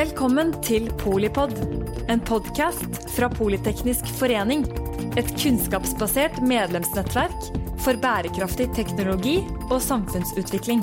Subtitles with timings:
[0.00, 1.50] Velkommen til Polipod,
[2.08, 4.62] en podkast fra Politeknisk forening.
[5.20, 7.50] Et kunnskapsbasert medlemsnettverk
[7.84, 9.34] for bærekraftig teknologi
[9.66, 10.80] og samfunnsutvikling.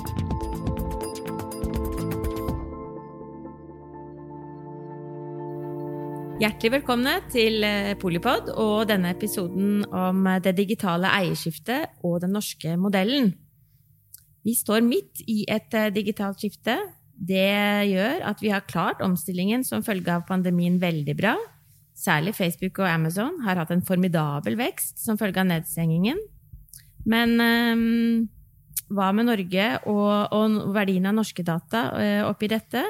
[6.43, 12.78] Hjertelig velkomne til eh, Polipod og denne episoden om det digitale eierskiftet og den norske
[12.78, 13.34] modellen.
[14.46, 16.77] Vi står midt i et eh, digitalt skifte.
[17.17, 21.34] Det gjør at vi har klart omstillingen som følge av pandemien veldig bra.
[21.98, 26.20] Særlig Facebook og Amazon har hatt en formidabel vekst som følge av nedstengingen.
[27.09, 28.27] Men um,
[28.94, 32.84] hva med Norge og, og, verdien av norske data uh, oppi dette?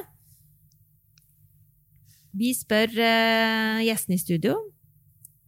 [2.38, 4.60] Vi spør uh, gjestene i studio.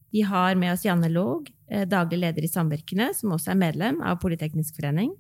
[0.10, 4.00] Vi har med oss Janne Låg, uh, daglig leder i Samvirkene, som også er medlem
[4.00, 5.12] av Politeknisk forening.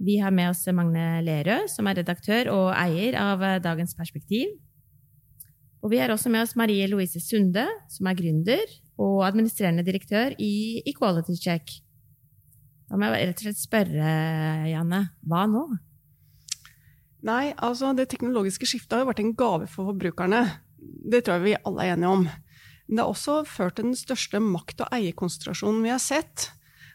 [0.00, 4.54] Vi har med oss Magne Lerøe, som er redaktør og eier av eh, Dagens Perspektiv.
[5.84, 10.32] Og vi har også med oss Marie Louise Sunde, som er gründer og administrerende direktør
[10.40, 11.74] i Equality Check.
[12.88, 14.12] Da må jeg rett og slett spørre,
[14.68, 15.66] Janne, hva nå?
[17.28, 20.40] Nei, altså det teknologiske skiftet har jo vært en gave for forbrukerne.
[20.80, 22.24] Det tror jeg vi alle er enige om.
[22.24, 26.48] Men det har også ført til den største makt- og eierkonsentrasjonen vi har sett.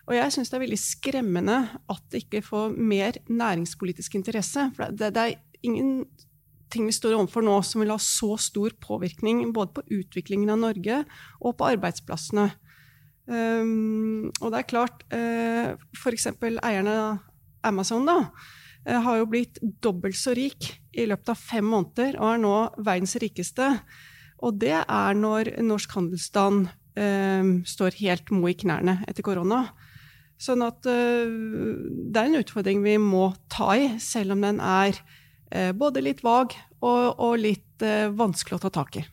[0.06, 1.58] Og jeg syns det er veldig skremmende
[1.90, 4.68] at det ikke får mer næringspolitisk interesse.
[4.78, 9.48] For det, det er ingenting vi står overfor nå som vil ha så stor påvirkning
[9.56, 11.02] både på utviklingen av Norge
[11.42, 12.52] og på arbeidsplassene.
[13.26, 16.28] Um, og det er klart, uh, eh, f.eks.
[16.38, 17.24] eierne av
[17.66, 18.20] Amazon da,
[18.86, 22.58] uh, har jo blitt dobbelt så rik i løpet av fem måneder og er nå
[22.78, 23.72] verdens rikeste.
[24.46, 29.64] Og det er når norsk handelsstand uh, står helt mo i knærne etter korona.
[30.42, 34.98] Sånn at uh, det er en utfordring vi må ta i, selv om den er
[35.00, 39.06] uh, både litt vag og, og litt uh, vanskelig å ta tak i.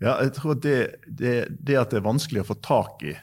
[0.00, 3.14] Ja, jeg tror det, det, det, at det er vanskelig å få tak i,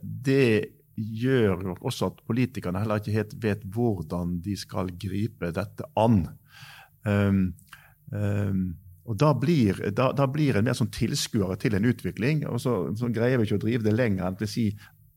[0.00, 6.22] det gjør også at politikerne heller ikke helt vet hvordan de skal gripe dette an.
[7.02, 7.40] Um,
[8.12, 8.62] um,
[9.10, 12.44] og Da blir, da, da blir en mer sånn tilskuere til en utvikling.
[12.46, 14.70] og så, så, greier vi ikke å drive det lenger enn å si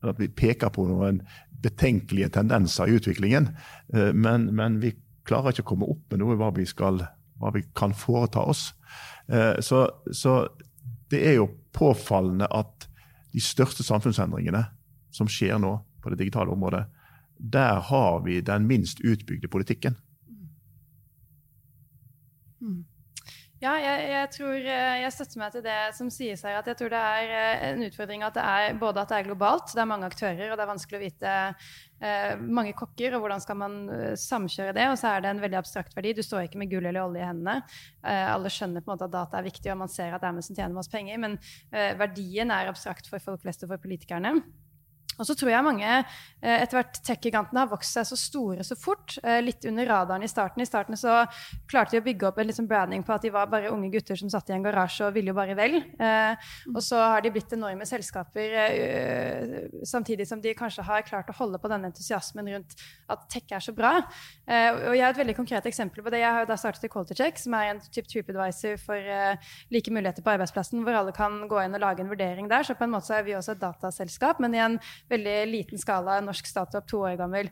[0.04, 1.20] at vi peker på noen
[1.62, 3.52] betenkelige tendenser i utviklingen.
[3.94, 6.98] Eh, men, men vi klarer ikke å komme opp med noe hva vi, skal,
[7.38, 8.72] hva vi kan foreta oss.
[9.30, 10.40] Eh, så, så
[11.14, 12.88] det er jo påfallende at
[13.32, 14.64] de største samfunnsendringene
[15.14, 16.82] som skjer nå på det digitale området,
[17.38, 19.96] der har vi den minst utbygde politikken.
[22.60, 22.82] Mm.
[23.64, 26.58] Ja, jeg, jeg, tror eh, jeg støtter meg til det som sies her.
[26.58, 29.28] at Jeg tror det er eh, en utfordring at det er både at det er
[29.30, 31.36] globalt, det er mange aktører, og det er vanskelig å vite
[32.04, 34.84] eh, mange kokker, og hvordan skal man eh, samkjøre det.
[34.92, 36.12] Og så er det en veldig abstrakt verdi.
[36.18, 37.56] Du står ikke med gull eller olje i hendene.
[38.04, 40.60] Eh, alle skjønner på en måte at data er viktig, og man ser at Amazon
[40.60, 41.38] tjener masse penger, men
[41.72, 44.36] eh, verdien er abstrakt for folk flest og for politikerne.
[45.18, 48.76] Og så tror jeg mange eh, etter hvert tech-gigantene har vokst seg så store så
[48.78, 49.16] fort.
[49.22, 50.62] Eh, litt under radaren i starten.
[50.62, 51.22] I starten så
[51.70, 54.18] klarte de å bygge opp en liksom branding på at de var bare unge gutter
[54.18, 55.78] som satt i en garasje og ville jo bare vel.
[55.78, 58.54] Eh, og så har de blitt enorme selskaper
[59.86, 62.74] samtidig som de kanskje har klart å holde på denne entusiasmen rundt
[63.10, 63.96] at tech er så bra.
[64.48, 66.20] Og jeg har et veldig konkret eksempel på det.
[66.22, 69.10] Jeg har jo da startet i Quality Check, som er en type TripAdvisor for
[69.74, 72.66] like muligheter på arbeidsplassen, hvor alle kan gå inn og lage en vurdering der.
[72.66, 74.78] Så på en måte er vi også et dataselskap, men i en
[75.10, 77.50] veldig liten skala, norsk startup, to år gammel.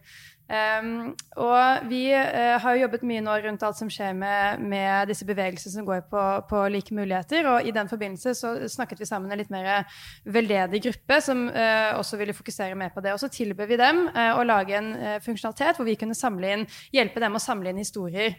[0.52, 5.08] Um, og vi uh, har jo jobbet mye nå rundt alt som skjer med, med
[5.08, 7.48] disse bevegelsene som går på, på, like muligheter.
[7.48, 9.86] Og i den forbindelse så snakket vi sammen en litt mer
[10.28, 13.14] veldedig gruppe som uh, også ville fokusere mer på det.
[13.14, 16.18] Og så tilbød vi dem uh, å lage en funksjonalitet hvor vi kunne
[16.52, 18.36] inn, hjelpe dem å samle inn historier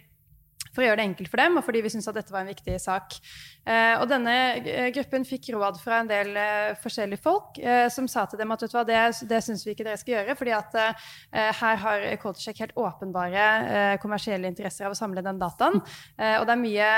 [0.74, 2.52] for å gjøre det enkelt for dem, og fordi vi syntes at dette var en
[2.52, 3.18] viktig sak.
[3.64, 7.60] Eh, og denne eh, gruppen fikk råd fra en del eh, forskjellige folk
[7.94, 10.16] som sa til dem at vet du hva, det, det syns vi ikke dere skal
[10.16, 10.76] gjøre, fordi at
[11.60, 15.80] her har Culturecheck helt åpenbare kommersielle interesser av å samle den dataen.
[15.80, 16.90] og det er mye,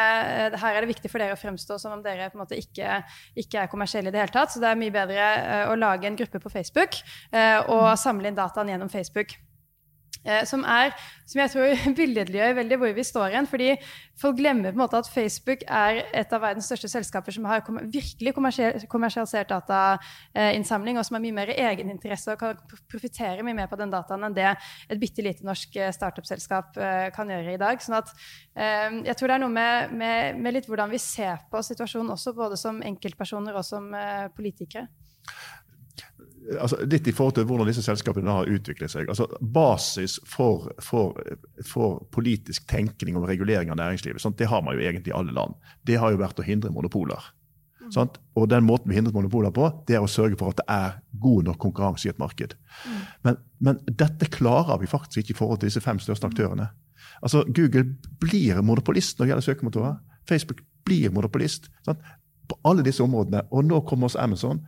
[0.61, 2.99] her er det viktig for dere å fremstå som om dere på en måte ikke,
[3.41, 4.53] ikke er kommersielle i det hele tatt.
[4.53, 5.31] Så det er mye bedre
[5.71, 7.01] å lage en gruppe på Facebook
[7.71, 9.35] og samle inn dataen gjennom Facebook.
[10.25, 10.93] Eh, som, er,
[11.29, 13.47] som jeg tror billedliggjør veldig hvor vi står igjen.
[13.49, 13.67] fordi
[14.17, 17.61] folk glemmer på en måte at Facebook er et av verdens største selskaper som har
[17.65, 18.33] kom virkelig
[18.89, 23.93] kommersialisert datainnsamling, og som har mye mer egeninteresse og kan profitere mye mer på den
[23.93, 27.81] dataen enn det et bitte lite norsk eh, startup-selskap eh, kan gjøre i dag.
[27.81, 28.13] sånn at
[28.55, 32.31] jeg tror det er noe med, med, med litt hvordan vi ser på situasjonen også,
[32.37, 33.89] både som enkeltpersoner og som
[34.35, 34.87] politikere.
[36.59, 39.09] Altså, litt i forhold til hvordan disse selskapene har utviklet seg.
[39.11, 41.17] Altså, basis for, for,
[41.65, 44.37] for, politisk tenkning om regulering av næringslivet, sant?
[44.39, 45.57] det har man jo egentlig i alle land.
[45.87, 47.31] Det har jo vært å hindre monopoler.
[47.81, 47.91] Mm.
[47.93, 48.19] Sant?
[48.37, 50.97] Og den måten vi hindret monopoler på, det er å sørge for at det er
[51.21, 52.57] god nok konkurranse i et marked.
[52.85, 52.99] Mm.
[53.27, 56.71] Men, men, dette klarer vi faktisk ikke i forhold til disse fem største aktørene.
[57.21, 57.87] Altså, Google
[58.21, 59.97] blir monopolist når det gjelder søkemotorer.
[60.29, 62.01] Facebook blir monopolist sant?
[62.45, 63.41] på alle disse områdene.
[63.49, 64.59] Og nå kommer også Amazon.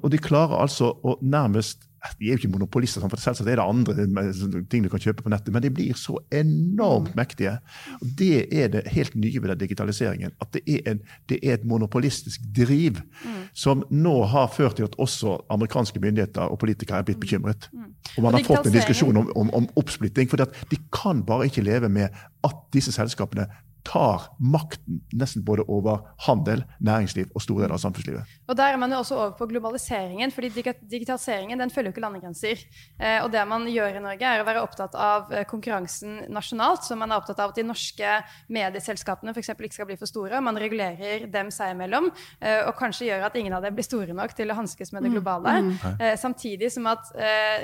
[0.00, 3.64] Og de klarer altså å nærmest de er jo ikke monopolister, for selvsagt er det
[3.64, 7.18] andre ting du kan kjøpe på nettet, men de blir så enormt mm.
[7.18, 7.52] mektige.
[8.00, 10.34] Og Det er det helt nye ved digitaliseringen.
[10.42, 13.38] At det er, en, det er et monopolistisk driv mm.
[13.54, 17.26] som nå har ført til at også amerikanske myndigheter og politikere er blitt mm.
[17.26, 17.70] bekymret.
[17.72, 17.90] Mm.
[18.16, 20.30] Og man har fått en diskusjon om, om, om oppsplitting.
[20.30, 22.10] For de kan bare ikke leve med
[22.42, 23.46] at disse selskapene
[23.86, 28.38] tar makten nesten både over handel, næringsliv og store deler av samfunnslivet.
[28.48, 30.50] Og Der er man jo også over på globaliseringen, fordi
[30.90, 32.62] digitaliseringen den følger jo ikke landegrenser.
[33.00, 36.84] Eh, og det man gjør i Norge, er å være opptatt av eh, konkurransen nasjonalt.
[36.86, 38.14] Så man er opptatt av at de norske
[38.52, 39.52] medieselskapene f.eks.
[39.54, 40.42] ikke skal bli for store.
[40.44, 44.14] Man regulerer dem seg imellom, eh, og kanskje gjør at ingen av dem blir store
[44.16, 45.16] nok til å hanskes med det mm.
[45.18, 45.56] globale.
[45.62, 45.72] Mm.
[45.72, 46.00] Mm.
[46.20, 47.08] Samtidig som at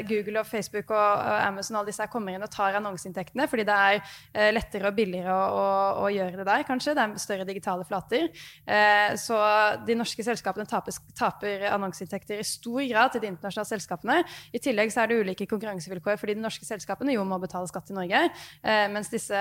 [0.09, 3.77] Google og Facebook og Amazon og alle disse kommer inn og tar annonseinntektene fordi det
[3.77, 5.67] er lettere og billigere å,
[6.09, 6.95] å gjøre det der, kanskje.
[6.97, 8.29] Det er større digitale flater.
[8.67, 9.39] Eh, så
[9.87, 14.19] de norske selskapene taper, taper annonseinntekter i stor grad til de internasjonale selskapene.
[14.55, 17.93] I tillegg så er det ulike konkurransevilkår fordi de norske selskapene jo må betale skatt
[17.93, 18.25] i Norge,
[18.63, 19.39] eh, mens disse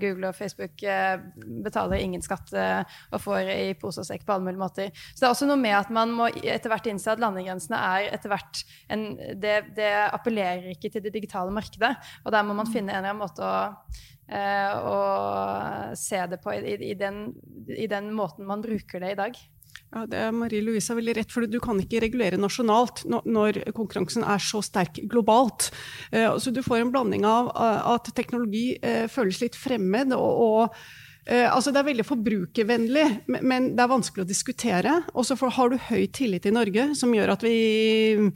[0.00, 1.16] Google og Facebook eh,
[1.64, 4.92] betaler ingen skatt og får i pose og sekk på alle mulige måter.
[5.12, 8.10] Så det er også noe med at man må etter hvert innse at landegrensene er
[8.14, 8.62] etter hvert
[8.92, 9.06] en,
[9.40, 11.94] det, det appellerer ikke til det digitale markedet.
[12.24, 13.54] Og der må man finne en eller annen måte å
[14.19, 17.32] Eh, og se det på i, i, den,
[17.66, 19.40] i, den, måten man bruker det i dag.
[19.90, 23.64] Ja, det er Marie Louise har veldig rett, for Du kan ikke regulere nasjonalt når
[23.74, 25.72] konkurransen er så sterk globalt.
[26.12, 30.14] Eh, så Du får en blanding av at teknologi eh, føles litt fremmed.
[30.14, 30.74] og
[31.30, 33.02] Altså, det er veldig forbrukervennlig,
[33.44, 34.94] men det er vanskelig å diskutere.
[35.14, 38.32] Og så har du høy tillit i Norge, som gjør at vi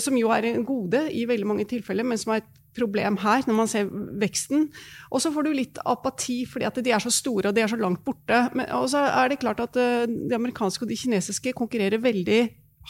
[0.00, 3.44] Som jo er en gode i veldig mange tilfeller, men som er et problem her,
[3.48, 4.68] når man ser veksten.
[5.10, 7.70] Og så får du litt apati fordi at de er så store og de er
[7.70, 8.40] så langt borte.
[8.76, 12.42] Og så er det klart at uh, de amerikanske og de kinesiske konkurrerer veldig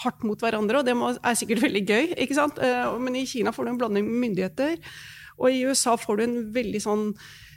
[0.04, 2.14] hardt mot hverandre, og det er sikkert veldig gøy.
[2.16, 2.60] ikke sant?
[2.62, 4.78] Uh, men i Kina får du en blanding med myndigheter,
[5.38, 7.12] og i USA får du en veldig sånn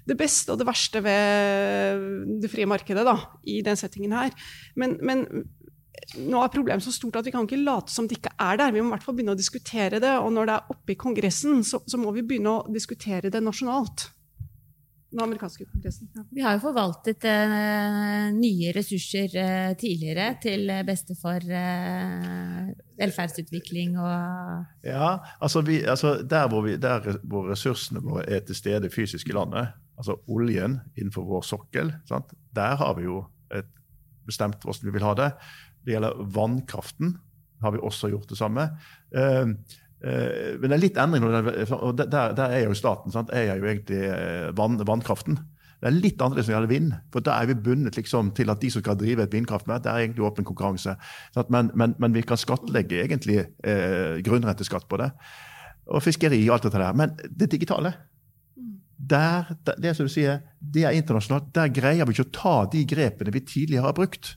[0.10, 2.06] det beste og det verste ved
[2.42, 3.16] det frie markedet da,
[3.46, 4.34] i den settingen her.
[4.76, 5.26] Men, men
[6.18, 8.74] nå er problemet så stort at vi kan ikke late som det ikke er der.
[8.74, 10.16] Vi må i hvert fall begynne å diskutere det.
[10.24, 13.44] Og når det er oppe i Kongressen, så, så må vi begynne å diskutere det
[13.44, 14.10] nasjonalt.
[15.12, 16.08] Den amerikanske kongressen.
[16.16, 16.22] Ja.
[16.32, 22.70] Vi har jo forvaltet eh, nye ressurser eh, tidligere til beste for eh,
[23.02, 28.56] velferdsutvikling og Ja, altså, vi, altså der, hvor vi, der, hvor ressursene våre er til
[28.56, 32.32] stede fysisk i landet, altså oljen innenfor vår sokkel, sant?
[32.56, 33.68] der har vi jo et
[34.26, 35.30] bestemt hvordan vi vil ha det.
[35.86, 37.16] Det gjelder vannkraften.
[37.62, 38.68] har vi også gjort det samme.
[39.16, 39.54] Uh,
[40.02, 41.24] uh, men det er litt endring.
[41.24, 43.30] og Der, der er jo staten sant?
[43.34, 45.38] er jo egentlig eh, vann, vannkraften.
[45.82, 46.92] Det er litt annerledes når det gjelder vind.
[47.14, 49.90] for Da er vi bundet liksom til at de som skal drive et vindkraftverk, det
[49.90, 50.94] er egentlig åpen konkurranse.
[51.50, 55.10] Men, men, men, vi kan skattlegge egentlig eh, grunnrenteskatt på det.
[55.90, 56.94] Og fiskeri og alt dette der.
[56.98, 57.96] Men det digitale
[59.02, 59.50] der,
[59.82, 61.50] det som du sier, det er internasjonalt.
[61.56, 64.36] Der greier vi ikke å ta de grepene vi tidligere har brukt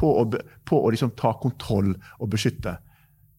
[0.00, 0.24] på å,
[0.64, 2.78] på å liksom ta kontroll og beskytte.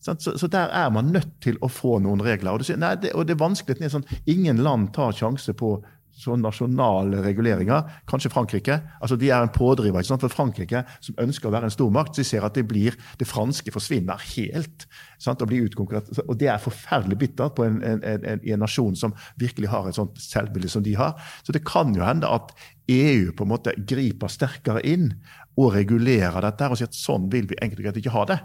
[0.02, 2.56] Så, så, der er man nødt til å få noen regler.
[2.56, 3.78] Og det, nei, det, og det er vanskelig.
[3.78, 5.76] Det er sånn, ingen land tar sjanse på
[6.22, 7.86] sånne nasjonale reguleringer.
[8.10, 8.80] Kanskje Frankrike.
[9.02, 10.00] altså De er en pådriver.
[10.00, 10.26] ikke sant?
[10.26, 13.72] For Frankrike, som ønsker å være en stormakt, så ser at det blir, det franske
[13.74, 14.88] forsvinner helt.
[15.20, 15.42] Sant?
[15.42, 16.10] Og, blir utkonkurrert.
[16.28, 19.98] og det er forferdelig bittert på en, en, en, en, nasjon som virkelig har et
[19.98, 21.18] sånt selvbilde som de har.
[21.44, 22.54] Så det kan jo hende at
[22.92, 25.14] EU på en måte griper sterkere inn
[25.62, 28.38] og regulerer dette og sier at sånn vil vi enkelt og greit ikke ha det.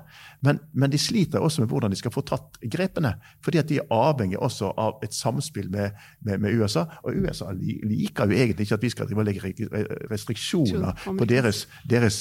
[0.44, 3.14] Men, men, de sliter også med hvordan de skal få tatt grepene.
[3.44, 6.87] fordi at de er avhengig også av et samspill med, med, med USA.
[7.04, 9.52] Og USA liker jo egentlig ikke at vi skal drive og legge
[10.11, 12.20] restriksjoner på deres, deres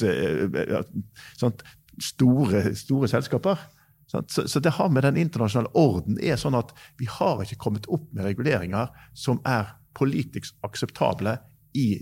[1.39, 1.65] sånt,
[2.01, 3.67] store, store selskaper.
[4.07, 7.89] Så, så, det har med den internasjonale orden er sånn at vi har ikke kommet
[7.91, 11.39] opp med reguleringer som er politisk akseptable
[11.75, 11.97] i,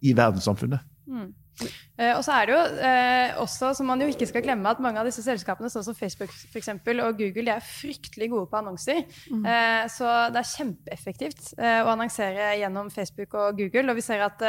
[0.00, 0.86] i verdenssamfunnet.
[1.08, 1.32] Mm.
[1.98, 4.82] Eh, og så er det jo eh, også, som man jo ikke skal glemme, at
[4.82, 8.46] mange av disse selskapene, sånn som Facebook for eksempel, og Google, de er fryktelig gode
[8.52, 9.02] på annonser.
[9.32, 9.42] Mm.
[9.42, 13.88] Eh, så det er kjempeeffektivt å annonsere gjennom Facebook og Google.
[13.90, 14.42] Og vi ser at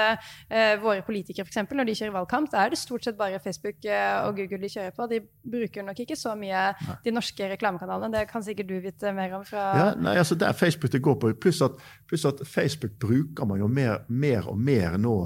[0.82, 3.86] våre politikere, for eksempel, når de kjører valgkamp, da er det stort sett bare Facebook
[3.88, 5.08] og Google de kjører på.
[5.10, 6.70] De bruker nok ikke så mye
[7.06, 8.12] de norske reklamekanalene.
[8.14, 11.04] Det kan sikkert du vite mer om fra ja, nei, altså Det er Facebook det
[11.06, 11.34] går på.
[11.42, 11.78] Pluss at,
[12.10, 15.18] plus at Facebook bruker man jo mer, mer og mer nå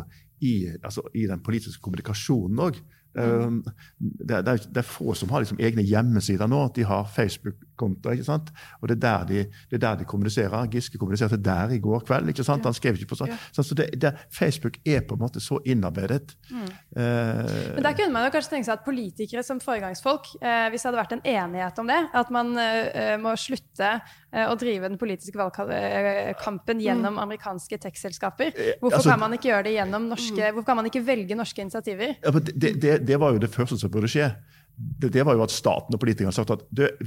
[0.43, 2.79] i, altså, i den politiske kommunikasjonen òg.
[3.15, 3.59] Mm.
[3.99, 6.63] Det, er, det, er få som har liksom egne hjemmesider nå.
[6.75, 8.17] De har Facebook-kontoer.
[8.17, 8.49] ikke sant?
[8.81, 10.69] Og det er, der de, det er der de kommuniserer.
[10.73, 12.31] Giske kommuniserte der i går kveld.
[12.33, 12.65] ikke sant?
[12.65, 13.33] Han skrev ikke på sånn.
[13.33, 13.37] Ja.
[13.53, 16.35] Så det, Facebook er på en måte så innarbeidet.
[16.49, 16.65] Mm.
[16.97, 20.81] Eh, Men der kunne man jo kanskje tenke seg at politikere som foregangsfolk, eh, hvis
[20.81, 23.95] det hadde vært en enighet om det, at man eh, må slutte
[24.33, 27.21] Eh, å drive den politiske valgkampen eh, gjennom mm.
[27.21, 28.49] amerikanske tech-selskaper.
[28.49, 30.55] Eh, hvorfor altså, kan man ikke gjøre det gjennom norske, mm.
[30.55, 32.15] hvorfor kan man ikke velge norske initiativer?
[32.17, 34.31] Ja, det, det, det, var jo det første som burde skje.
[34.73, 36.63] Det, det var jo at staten og politikerne sagt at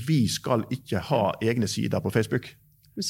[0.06, 2.52] vi skal ikke ha egne sider på Facebook.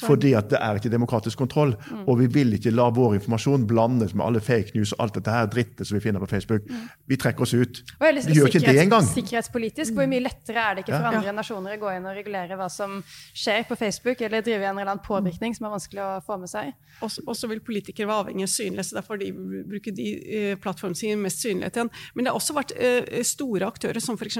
[0.07, 1.75] Fordi at det er ikke demokratisk kontroll.
[1.91, 2.05] Mm.
[2.07, 5.35] Og vi vil ikke la vår informasjon blandes med alle fake news og alt dette
[5.35, 6.65] her drittet som vi finner på Facebook.
[6.71, 6.87] Mm.
[7.13, 7.83] Vi trekker oss ut.
[8.01, 9.07] vi gjør ikke det engang.
[9.11, 11.21] Sikkerhetspolitisk, hvor mye lettere er det ikke for ja.
[11.21, 12.99] andre nasjoner å gå inn og regulere hva som
[13.37, 16.51] skjer på Facebook, eller drive en eller annen påvirkning som er vanskelig å få med
[16.51, 16.73] seg?
[17.05, 19.29] Og så vil politikere være avhengig av synlighet, så derfor de
[19.69, 20.09] bruker de
[20.63, 21.91] plattformen plattformene sine mest synlighet igjen.
[22.15, 24.39] Men det har også vært uh, store aktører som f.eks.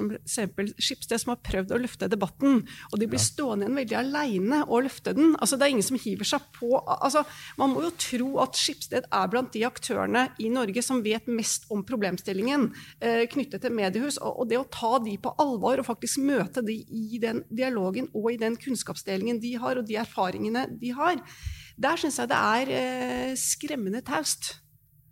[0.79, 2.65] Skipsted, som har prøvd å løfte debatten.
[2.93, 3.27] Og de blir ja.
[3.27, 5.36] stående igjen veldig aleine og løfte den.
[5.37, 7.25] Altså, det er ingen som hiver seg på altså,
[7.61, 11.67] Man må jo tro at Skipsted er blant de aktørene i Norge som vet mest
[11.73, 12.69] om problemstillingen
[13.01, 14.21] eh, knyttet til mediehus.
[14.21, 18.11] Og, og, det å ta de på alvor og faktisk møte de i den dialogen
[18.15, 21.21] og i den kunnskapsdelingen de har, og de erfaringene de har,
[21.77, 24.57] der syns jeg det er eh, skremmende taust.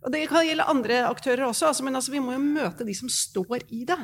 [0.05, 2.93] Og Det kan gjelde andre aktører også, altså, men altså, vi må jo møte de
[2.93, 3.97] som står i det.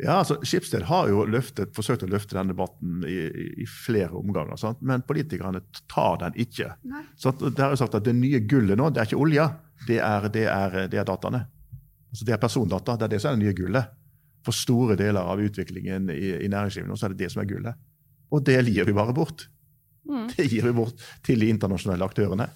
[0.00, 3.16] Ja, altså, Skipsted har jo løftet, forsøkt å løfte den debatten i,
[3.62, 4.80] i flere omganger, sant?
[4.82, 6.72] men politikerne tar den ikke.
[7.20, 9.48] Så det er jo sagt at Det nye gullet nå, det er ikke olja,
[9.86, 11.44] det er, det er, det er dataene.
[12.12, 12.96] Altså, det er persondata.
[12.98, 13.98] Det er det som er det nye gullet.
[14.42, 17.50] For store deler av utviklingen i, i næringslivet nå, så er det det som er
[17.50, 17.78] gullet.
[18.32, 19.46] Og det gir vi bare bort.
[20.08, 20.26] Mm.
[20.32, 22.48] Det gir vi bort til de internasjonale aktørene.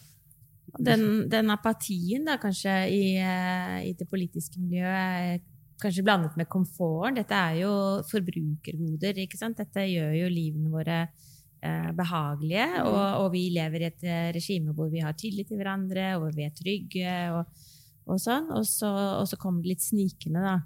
[0.82, 5.44] Den, den apatien da, kanskje i, eh, i det politiske miljøet
[5.80, 7.18] kanskje blandet med komforten.
[7.20, 7.72] Dette er jo
[8.10, 9.22] forbrukergoder.
[9.24, 9.58] ikke sant?
[9.60, 12.68] Dette gjør jo livene våre eh, behagelige.
[12.76, 12.86] Mm.
[12.90, 16.26] Og, og, vi lever i et eh, regime hvor vi har tillit til hverandre, og
[16.26, 17.18] hvor vi er trygge.
[17.36, 17.68] og,
[18.06, 18.48] og sånn.
[18.56, 18.90] Og så,
[19.20, 20.56] og så kommer det litt snikende, da.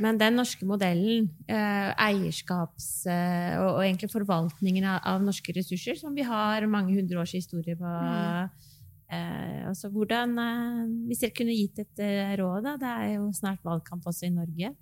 [0.00, 5.98] Men den norske modellen, eh, eierskaps- eh, og, og, egentlig forvaltningen av, av, norske ressurser,
[6.00, 8.72] som vi har mange hundre års historie på mm
[9.06, 13.30] Eh, altså hvordan, eh, hvis dere kunne gitt et eh, råd, da, det er jo
[13.36, 14.72] snart valgkamp også i Norge.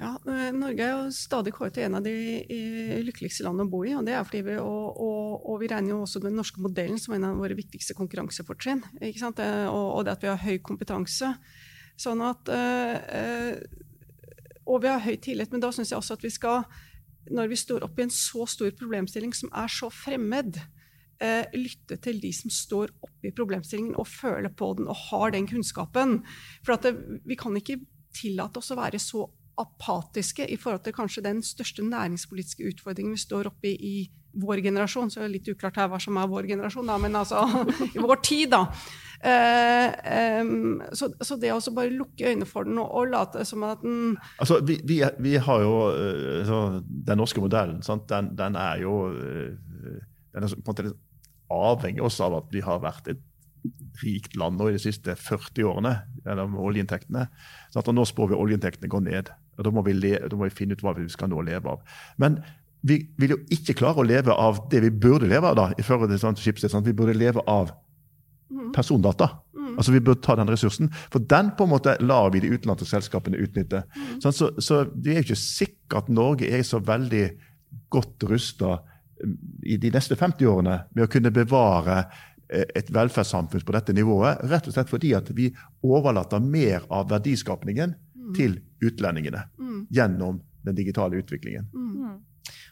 [0.00, 2.12] Ja, eh, Norge er jo stadig kåret til en av de
[3.06, 3.94] lykkeligste landene å bo i.
[3.96, 7.40] og, vi, og, og, og vi regner jo også den norske modellen som en av
[7.40, 8.84] våre viktigste konkurransefortrinn.
[9.00, 11.32] Og, og det at vi har høy kompetanse.
[12.00, 12.48] Sånn at,
[14.64, 15.52] og vi har høy tillit.
[15.52, 16.64] Men da syns jeg også at vi skal,
[17.28, 20.60] når vi står opp i en så stor problemstilling som er så fremmed,
[21.20, 25.48] eh, lytte til de som står oppi problemstillingen og føler på den og har den
[25.50, 26.20] kunnskapen.
[26.66, 26.96] For det,
[27.28, 27.80] vi kan ikke
[28.16, 29.26] tillate oss å være så
[29.60, 33.94] apatiske i forhold til kanskje den største næringspolitiske utfordringen vi står oppi i
[34.40, 35.10] vår generasjon.
[35.10, 37.44] Så er det litt uklart her hva som er vår generasjon, da, men altså
[37.96, 38.62] i vår tid, da.
[39.20, 43.66] Eh, um, så, så, det å bare lukke øynene for den og, og late som
[43.68, 48.80] at den Altså, vi, vi, vi har jo uh, Den norske modellen, den, den, er
[48.80, 49.98] jo uh,
[50.32, 50.94] den er på en måte
[51.50, 53.26] avhengig også av at vi har vært et
[54.00, 55.92] rikt land nå i de siste 40 årene
[56.24, 57.26] gjennom oljeinntektene.
[57.72, 59.28] Sånn at nå spår vi oljeinntektene går ned.
[59.58, 61.84] og da må, le, da må, vi finne ut hva vi skal nå leve av.
[62.16, 62.40] Men
[62.80, 65.56] vi vil jo ikke klare å leve av det vi burde leve av.
[65.56, 67.74] da, i forhold til sånn skipssted, sånn Vi burde leve av
[68.48, 68.70] mm.
[68.76, 69.28] persondata.
[69.52, 69.74] Mm.
[69.76, 70.88] Altså Vi burde ta den ressursen.
[71.12, 73.84] For den på en måte lar vi de utenlandske selskapene utnytte.
[73.92, 74.20] Mm.
[74.24, 77.26] Sånn, så, så, det er jo ikke sikkert at Norge er så veldig
[77.92, 78.80] godt rusta
[79.62, 81.98] i de neste 50 årene med å kunne bevare
[82.48, 85.50] eh, et velferdssamfunn på dette nivået, rett og slett fordi at vi
[85.86, 88.32] overlater mer av verdiskapningen mm.
[88.38, 89.80] til utlendingene mm.
[89.90, 91.68] gjennom den digitale utviklingen.
[91.74, 92.18] Mm.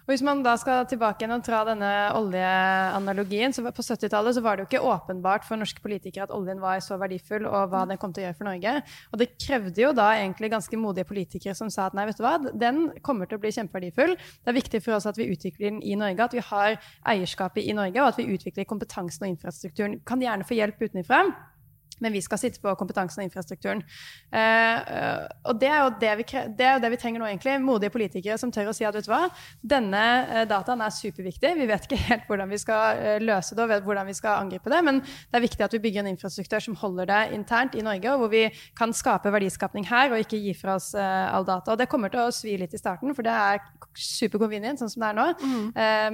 [0.08, 4.56] Og Hvis man da skal tilbake igjen og tra denne oljeanalogien, så På 70-tallet var
[4.56, 8.00] det jo ikke åpenbart for norske politikere at oljen var så verdifull, og hva den
[8.00, 8.72] kom til å gjøre for Norge.
[9.12, 12.24] Og det krevde jo da egentlig ganske modige politikere som sa at nei, vet du
[12.24, 14.16] hva, den kommer til å bli kjempeverdifull.
[14.16, 16.80] Det er viktig for oss at vi utvikler den i Norge, at vi har
[17.12, 20.00] eierskapet i Norge, og at vi utvikler kompetansen og infrastrukturen.
[20.08, 21.26] Kan gjerne få hjelp utenfra.
[22.02, 23.83] Men vi skal sitte på kompetansen og infrastrukturen.
[24.33, 26.26] Uh, og det er, det, vi,
[26.59, 27.57] det er, jo det vi, trenger nå, egentlig.
[27.64, 29.25] Modige politikere som tør å si at vet du hva,
[29.75, 31.55] denne uh, dataen er superviktig.
[31.59, 34.73] Vi vet ikke helt hvordan vi skal uh, løse det og hvordan vi skal angripe
[34.73, 37.85] det, men det er viktig at vi bygger en infrastruktur som holder det internt i
[37.85, 38.45] Norge, og hvor vi
[38.78, 41.73] kan skape verdiskapning her og ikke gi fra oss all data.
[41.73, 43.61] Og det kommer til å svi litt i starten, for det er
[43.99, 45.26] superconvenient sånn som det er nå.
[45.38, 45.64] Mm.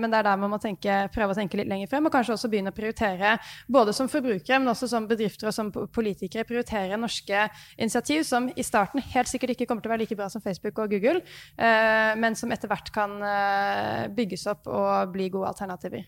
[0.00, 2.36] men det er der man må tenke, prøve å tenke litt lenger frem, og kanskje
[2.36, 3.34] også begynne å prioritere,
[3.70, 8.66] både som forbrukere, men også som bedrifter og som politikere prioriterer norske initiativ som i
[8.66, 11.22] starten helt sikkert ikke kommer til å være like bra som Facebook og Google,
[11.56, 16.06] eh, men som etter hvert kan eh, bygges opp og bli gode alternativer.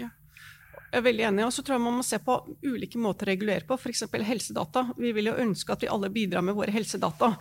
[0.00, 0.10] Ja.
[0.94, 1.44] Jeg er veldig enig.
[1.48, 4.04] Og så tror jeg man må se på ulike måter å regulere på, f.eks.
[4.28, 4.84] helsedata.
[4.94, 7.32] Vi vil jo ønske at vi alle bidrar med våre helsedata.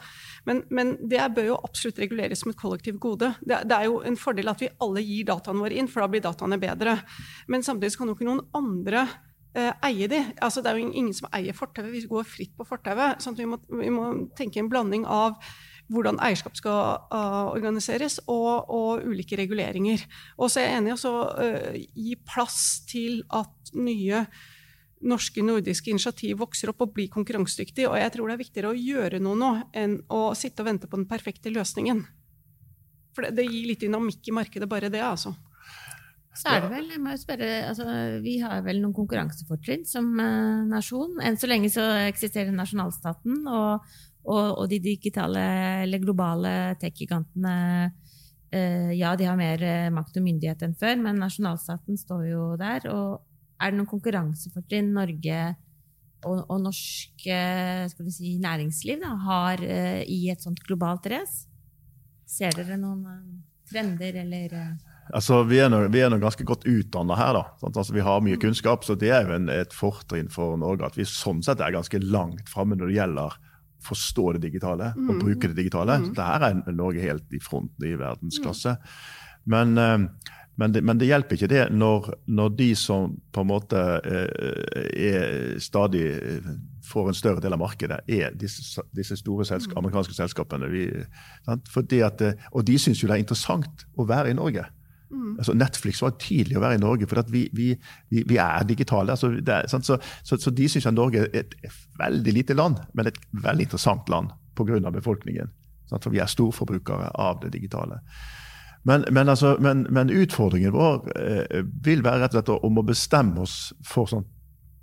[0.49, 3.29] Men, men, det bør jo absolutt reguleres som et kollektivt gode.
[3.45, 6.09] Det, det, er jo en fordel at vi alle gir dataene våre inn, for da
[6.09, 6.97] blir dataene bedre.
[7.45, 9.05] Men samtidig kan jo ikke noen andre
[9.53, 10.19] eie de.
[10.41, 11.91] Altså, det er jo ingen som eier fortauet.
[11.93, 13.21] Vi går fritt på fortauet.
[13.21, 14.07] Sånn vi, vi, må
[14.37, 15.37] tenke en blanding av
[15.91, 20.05] hvordan eierskap skal uh, organiseres, og, og, ulike reguleringer.
[20.39, 24.25] Og så er jeg enig i å uh, gi plass til at nye
[25.03, 27.89] norske nordiske initiativ vokser opp og blir konkurransedyktige.
[27.91, 30.89] Og jeg tror det er viktigere å gjøre noe nå enn å sitte og vente
[30.89, 32.05] på den perfekte løsningen.
[33.13, 35.35] For det, det gir litt dynamikk i markedet, bare det, altså.
[36.33, 37.85] Så er det vel, jeg må jo spørre, altså,
[38.23, 41.19] Vi har vel noen konkurransefortrinn som uh, nasjon.
[41.21, 43.83] Enn så lenge så eksisterer nasjonalstaten, og,
[44.25, 45.43] og, og de digitale
[45.83, 47.57] eller globale tech-gigantene
[47.91, 52.47] uh, Ja, de har mer uh, makt og myndighet enn før, men nasjonalstaten står jo
[52.61, 52.89] der.
[52.89, 53.21] og
[53.61, 55.43] Er det noen konkurransefortrinn Norge
[56.23, 57.25] og, og norsk
[58.15, 61.49] si, næringsliv da, har i et sånt globalt race?
[62.25, 63.03] Ser dere noen
[63.67, 64.55] trender eller
[65.11, 67.35] Altså, vi er, nå, vi er nå ganske godt utdanna her.
[67.35, 67.71] da.
[67.73, 70.99] Altså, vi har mye kunnskap, så det er jo en, et fortrinn for Norge at
[70.99, 73.51] vi sånn sett er ganske langt framme når det gjelder å
[73.83, 75.09] forstå det digitale mm.
[75.09, 75.99] og bruke det digitale.
[75.99, 76.05] Mm.
[76.07, 78.77] Så der er Norge helt i front i verdensklasse.
[79.51, 80.05] Men, eh,
[80.55, 84.85] men, det, men det, hjelper ikke det når, når, de som på en måte eh,
[85.09, 86.05] er stadig
[86.87, 89.81] får en større del av markedet, er disse, disse store selskap, mm.
[89.83, 90.69] amerikanske selskapene.
[90.71, 90.85] Vi,
[91.49, 94.65] at, eh, og de syns jo det er interessant å være i Norge.
[95.13, 95.33] Mm.
[95.37, 97.69] Altså Netflix var tidlig å være i Norge, for vi, vi,
[98.09, 99.13] vi, vi, er digitale.
[99.13, 101.57] Altså er, så, så, så, de syns Norge er et,
[101.99, 104.79] veldig lite land, men et veldig interessant land pga.
[104.91, 105.51] befolkningen.
[105.89, 106.03] Sant?
[106.03, 108.01] For vi er storforbrukere av det digitale.
[108.83, 112.83] Men, men, altså, men, men utfordringen vår eh, vil være rett og slett om å
[112.83, 114.25] bestemme oss for sånn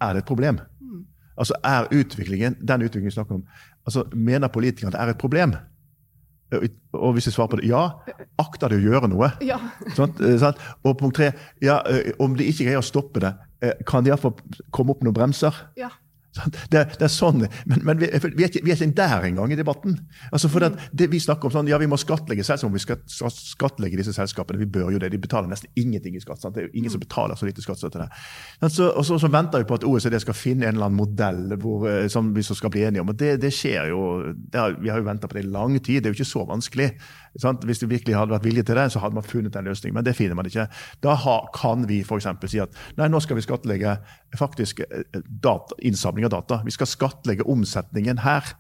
[0.01, 0.63] Er det et problem?
[0.81, 1.03] Mm.
[1.37, 3.43] Altså Er utviklingen, den utviklingen vi snakker om,
[3.85, 5.53] altså mener politikerne det er et problem?
[6.51, 7.85] Og hvis jeg svarer på det ja,
[8.43, 9.31] akter de å gjøre noe?
[9.47, 9.61] Ja.
[9.97, 10.59] Sånn, sånn?
[10.83, 11.31] Og punkt tre,
[11.63, 13.33] ja, eh, om de ikke greier å stoppe det,
[13.63, 14.35] eh, kan de iallfall
[14.75, 15.55] komme opp noen bremser?
[15.79, 15.93] Ja.
[16.71, 19.51] Det, det, er sånn, Men, men vi, vi, er ikke, vi, er ikke, der engang
[19.51, 19.97] i debatten.
[20.31, 22.79] Altså for det, det, Vi snakker om sånn, ja, vi må skattlegge selskapene.
[22.79, 24.61] Vi skal skattlegge disse selskapene.
[24.61, 25.11] Vi bør jo det.
[25.11, 26.43] De betaler nesten ingenting i skatt.
[26.43, 26.55] Sant?
[26.55, 28.09] Det er jo ingen som betaler så lite skatt til det.
[28.69, 31.57] Så, og så, så, venter vi på at OECD skal finne en eller annen modell
[31.61, 33.11] hvor, eh, som vi skal bli enige om.
[33.11, 34.05] og Det, det skjer jo,
[34.55, 36.03] har, Vi har jo venta på det i lang tid.
[36.03, 36.93] Det er jo ikke så vanskelig.
[37.39, 37.63] Sant?
[37.65, 39.95] Hvis det virkelig hadde vært vilje til det, så hadde man funnet en løsning.
[39.95, 40.67] Men det finner man ikke.
[41.05, 41.15] Da
[41.55, 42.27] kan vi f.eks.
[42.51, 43.99] si at nei, nå skal vi skattlegge
[44.39, 46.61] faktisk eh, data, innsamling av data.
[46.67, 48.55] Vi skal skattlegge omsetningen her.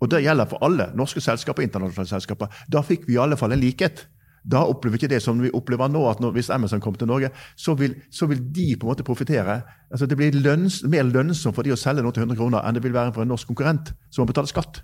[0.00, 2.62] Og det gjelder for alle norske selskaper og internasjonale selskaper.
[2.72, 4.06] Da fikk vi i alle fall en likhet.
[4.40, 7.10] Da opplever vi ikke det som vi opplever nå, at når, hvis Amazon kommer til
[7.10, 7.28] Norge,
[7.60, 9.60] så vil, så vil de på en måte profitere.
[9.90, 12.78] Altså, det blir lønns, mer lønnsomt for de å selge noe til 100 kroner enn
[12.78, 14.80] det vil være for en norsk konkurrent som må betale skatt.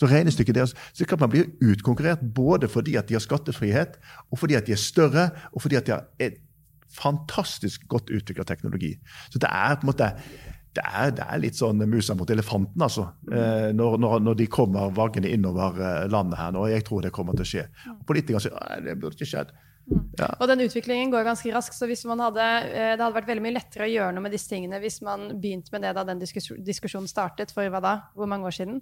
[0.00, 3.98] Så regnestykket deres så kan man bli utkonkurrert både fordi at de har skattefrihet,
[4.30, 6.40] og fordi at de er større, og fordi at de har et
[6.94, 8.94] fantastisk godt utvikla teknologi.
[9.30, 10.12] Så det er på en måte
[10.74, 13.04] det er, det er litt sånn musa mot elefanten, altså.
[13.30, 16.64] Eh, når, når, når, de kommer vaggende innover eh, landet her nå.
[16.66, 17.64] Jeg tror det kommer til å skje.
[18.08, 19.52] Politikerne sier at det burde ikke skjedd.
[19.84, 20.04] Mm.
[20.16, 20.28] Ja.
[20.40, 23.84] Og den utviklingen går ganske raskt, så hadde, eh, det hadde vært veldig mye lettere
[23.84, 27.52] å gjøre noe med disse tingene hvis man begynte med det da den diskusjonen startet
[27.52, 27.94] for hva da?
[28.16, 28.80] Hvor mange år siden?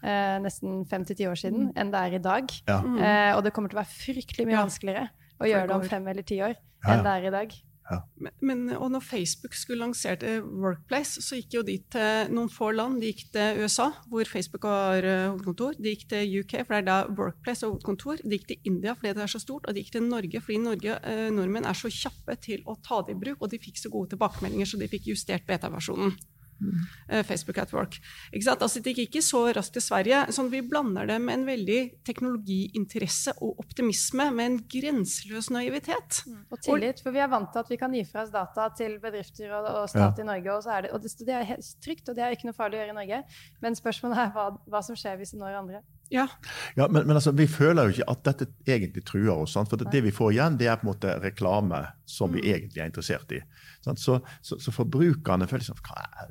[0.00, 1.76] Eh, nesten fem til ti år siden mm.
[1.76, 2.58] enn det er i dag.
[2.70, 2.80] Ja.
[2.80, 5.08] Eh, og det kommer til å være fryktelig mye vanskeligere
[5.38, 6.56] å gjøre det om fem eller ti år
[6.88, 7.58] enn det er i dag.
[8.44, 12.98] Men, og når Facebook skulle lansere Workplace, så gikk jo de til noen få land.
[13.00, 15.78] De gikk til USA, hvor Facebook har uh, hovedkontor.
[15.80, 18.20] De gikk til UK, for det er da Workplace har hovedkontor.
[18.24, 20.58] De gikk til India fordi det er så stort, og de gikk til Norge fordi
[20.62, 23.80] Norge, eh, nordmenn er så kjappe til å ta det i bruk, og de fikk
[23.80, 26.12] så gode tilbakemeldinger, så de fikk justert beta-versjonen.
[26.58, 27.24] Mm.
[27.24, 27.98] Facebook at Work.
[28.32, 28.62] Ikke sant?
[28.64, 30.24] Altså, det gikk ikke så raskt til Sverige.
[30.34, 36.22] Sånn, vi blander det med en veldig teknologiinteresse og optimisme, med en grenseløs naivitet.
[36.26, 36.40] Mm.
[36.50, 38.98] Og tillit, for vi er vant til at vi kan gi fra oss data til
[39.02, 40.24] bedrifter og, og stat ja.
[40.24, 40.56] i Norge.
[40.56, 42.82] Og, det, og det, det, er helt trygt, og det er ikke noe farlig å
[42.82, 43.22] gjøre i Norge.
[43.64, 45.84] Men spørsmålet er hva, hva som skjer hvis det når andre.
[46.08, 46.26] Ja.
[46.76, 49.54] ja men, men altså, vi føler jo ikke at dette egentlig truer oss.
[49.56, 49.70] Sant?
[49.70, 52.48] For det, det, vi får igjen, det er på en måte reklame som vi mm.
[52.54, 53.42] egentlig er interessert i.
[53.96, 55.78] Så, så, så, forbrukerne føler liksom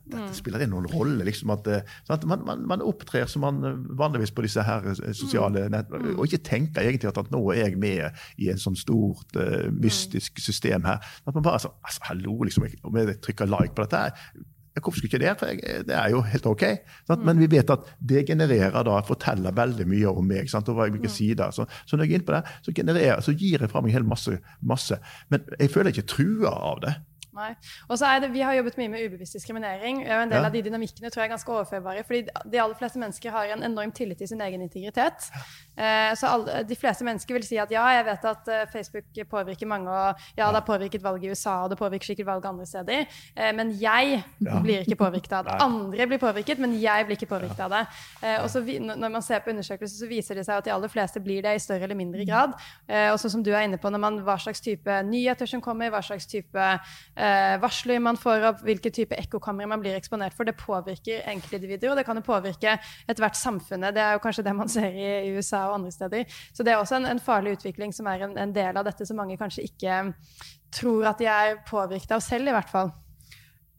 [0.05, 0.33] Dette mm.
[0.35, 1.25] spiller det noen rolle?
[1.25, 5.13] Liksom at, eh, man, man, man, opptrer som man eh, vanligvis på disse her eh,
[5.17, 5.73] sosiale mm.
[5.73, 9.37] nett, og ikke tenker egentlig at, at, nå er jeg med i en sånn stort
[9.39, 11.01] uh, mystisk system her.
[11.25, 14.45] At man bare sånn altså, Hallo, liksom, om jeg trykker like på dette her
[14.83, 15.33] Hvorfor skulle ikke det?
[15.39, 16.65] For jeg, det er jo helt ok.
[17.09, 17.25] Sant?
[17.27, 20.49] Men vi vet at det genererer da, forteller veldig mye om meg.
[20.51, 20.69] Sant?
[20.69, 21.51] og hvilke sider.
[21.55, 23.93] Så, så, når jeg er inne på det, så, genererer, så gir jeg fra meg
[23.93, 24.99] en hel masse, masse.
[25.33, 26.95] Men jeg føler ikke trua av det.
[27.37, 27.51] Nei.
[27.87, 30.03] Og så er det, Vi har jobbet mye med ubevisst diskriminering.
[30.07, 30.47] og En del ja.
[30.49, 32.03] av de dynamikkene tror jeg er ganske overførbare.
[32.03, 35.29] fordi De aller fleste mennesker har en enorm tillit til sin egen integritet.
[35.77, 39.05] Eh, så alle, De fleste mennesker vil si at ja, jeg vet at uh, Facebook
[39.29, 42.49] påvirker mange, og ja, det har påvirket valget i USA, og det påvirker sikkert valget
[42.49, 44.59] andre steder, eh, men jeg ja.
[44.63, 45.57] blir ikke påvirket av det.
[45.61, 47.83] Andre blir påvirket, men jeg blir ikke påvirket av det.
[48.23, 50.73] Eh, og så vi, Når man ser på undersøkelser, så viser det seg at de
[50.73, 52.55] aller fleste blir det i større eller mindre grad.
[52.87, 55.61] Eh, og så som du er inne på, når man, hva slags type nyheter som
[55.61, 59.97] kommer, hva slags type eh, eh, varsler man får av hvilke type ekkokamre man blir
[59.97, 60.47] eksponert for.
[60.47, 62.77] Det påvirker enkeltindivider, og det kan jo påvirke
[63.09, 63.95] ethvert samfunnet.
[63.95, 66.39] Det er jo kanskje det man ser i, i USA og andre steder.
[66.55, 69.05] Så det er også en, en farlig utvikling som er en, en, del av dette
[69.05, 69.99] som mange kanskje ikke
[70.73, 72.91] tror at de er påvirket av selv, i hvert fall.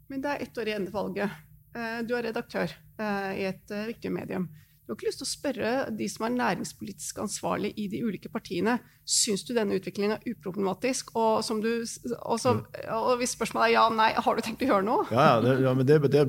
[0.09, 1.45] Men det er ett år igjen til valget.
[1.77, 4.49] Eh, du er redaktør eh, i et eh, viktig medium.
[4.89, 8.31] Du har ikke lyst til å spørre de som er næringspolitisk ansvarlig i de ulike
[8.33, 8.79] partiene.
[9.05, 11.11] Syns du denne utviklingen er uproblematisk?
[11.13, 11.83] Og, du,
[12.17, 12.55] og, så,
[12.95, 15.03] og, hvis spørsmålet er ja, nei, har du tenkt å gjøre noe?
[15.13, 16.23] Ja, ja, det, ja men det, det,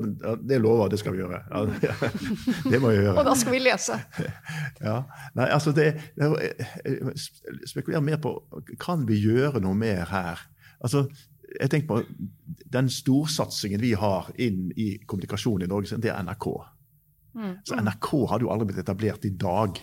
[0.44, 1.38] det lover det skal vi gjøre.
[1.48, 1.62] Ja,
[2.74, 3.14] det må vi gjøre.
[3.14, 3.96] og da skal vi lese.
[4.90, 4.98] Ja,
[5.36, 5.86] nei, altså det,
[7.68, 8.34] Spekulerer mer på
[8.80, 10.44] kan vi gjøre noe mer her.
[10.84, 11.06] Altså,
[11.56, 12.02] jeg tenker på
[12.76, 16.50] Den storsatsingen vi har inn i kommunikasjon i Norge, det er NRK.
[17.34, 17.54] Mm.
[17.64, 19.80] Så NRK hadde jo aldri blitt etablert i dag.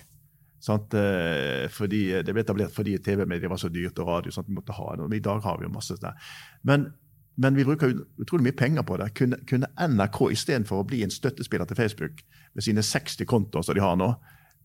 [0.63, 0.93] Sant?
[0.97, 4.31] Eh, fordi Det ble etablert fordi TV-medier var så dyrt og radio.
[4.31, 4.47] Sant?
[4.47, 6.17] vi måtte ha det, I dag har vi jo masse der.
[6.63, 6.93] Men,
[7.37, 9.13] men vi bruker utrolig mye penger på det.
[9.13, 13.77] Kunne, kunne NRK istedenfor å bli en støttespiller til Facebook med sine 60 kontoer som
[13.77, 14.09] de har nå,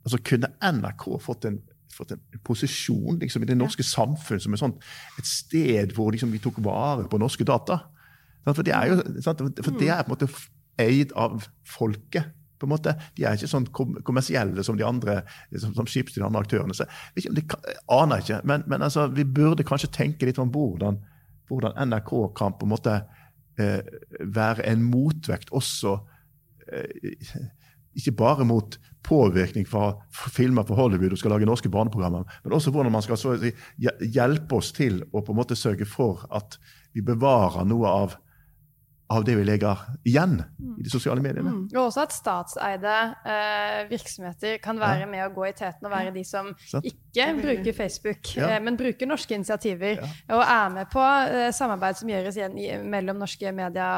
[0.02, 1.60] altså kunne NRK fått en,
[1.92, 4.86] fått en posisjon liksom, i det norske samfunn som sånt,
[5.20, 7.82] et sted hvor liksom, vi tok vare på norske data?
[8.48, 10.30] For det er jo for det er på en måte
[10.80, 12.94] eid av folket på en måte.
[13.18, 15.20] De er ikke sånn kommersielle som de andre
[15.50, 16.76] som, som skips de andre aktørene.
[16.76, 16.86] Så,
[17.18, 17.44] ikke, de
[17.98, 21.00] aner ikke, men, men altså, vi burde kanskje tenke litt om hvordan,
[21.50, 23.00] hvordan NRK kan på en måte
[23.60, 23.80] eh,
[24.22, 25.98] være en motvekt også
[26.72, 27.12] eh,
[27.98, 29.90] ikke bare mot påvirkning fra
[30.32, 33.50] filmer fra Hollywood og skal lage norske barneprogrammer, men også hvordan man skal
[34.00, 36.56] hjelpe oss til å på en måte sørge for at
[36.94, 38.16] vi bevarer noe av
[39.12, 40.74] av det vi legger igjen mm.
[40.78, 41.52] i de sosiale mediene.
[41.52, 41.62] Mm.
[41.74, 42.94] Og også at statseide
[43.28, 45.10] eh, virksomheter kan være ja.
[45.10, 46.86] med å gå i teten og være de som Sett.
[46.88, 48.54] ikke bruker Facebook, ja.
[48.54, 50.00] eh, men bruker norske initiativer.
[50.02, 50.10] Ja.
[50.38, 53.88] Og er med på eh, samarbeid som gjøres igjen i, mellom norske media,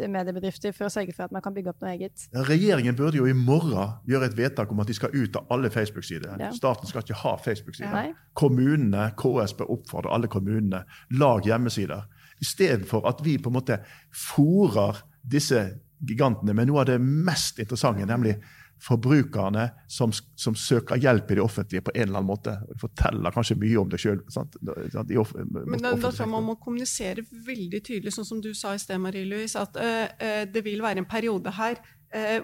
[0.00, 2.26] mediebedrifter for å sørge for at man kan bygge opp noe eget.
[2.48, 5.70] regjeringen burde jo i morgen gjøre et vedtak om at de skal ut av alle
[5.72, 6.40] Facebook-sider.
[6.56, 8.12] Staten skal ikke ha Facebook-sider.
[8.38, 10.84] Kommunene, KS bør oppfordre alle kommunene
[11.20, 12.06] lag hjemmesider.
[12.42, 13.78] Istedenfor at vi på en måte
[14.10, 15.62] fòrer disse
[16.02, 18.36] gigantene med noe av det mest interessante, nemlig
[18.82, 22.56] forbrukerne som, som, søker hjelp i det offentlige på en eller annen måte.
[22.80, 24.18] Forteller kanskje mye om det sjøl.
[24.26, 28.98] Men da, tror jeg man må kommunisere veldig tydelig, sånn som du sa i sted,
[29.02, 32.01] Marie Louise, at uh, det vil være en periode her uh,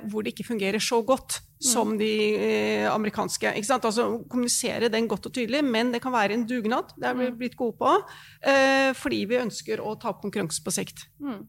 [0.08, 1.98] hvor det ikke fungerer så godt som mm.
[2.00, 3.50] de uh, amerikanske.
[3.58, 6.94] Altså Kommunisere den godt og tydelig, men det kan være en dugnad.
[6.96, 7.36] Det er vi mm.
[7.36, 7.92] blitt gode på.
[8.96, 11.04] fordi vi ønsker å ta opp konkurranse på sikt.
[11.20, 11.44] Mm.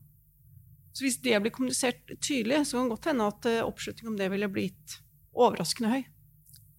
[1.00, 4.18] Så hvis det blir kommunisert tydelig, så kan det godt hende at eh, oppslutning om
[4.20, 4.98] det ville blitt
[5.32, 6.02] overraskende høy.